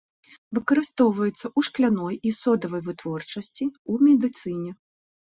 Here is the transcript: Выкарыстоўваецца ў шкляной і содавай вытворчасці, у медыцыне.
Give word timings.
Выкарыстоўваецца 0.57 1.43
ў 1.47 1.59
шкляной 1.67 2.17
і 2.29 2.31
содавай 2.37 2.81
вытворчасці, 2.87 3.67
у 3.93 3.99
медыцыне. 4.07 4.71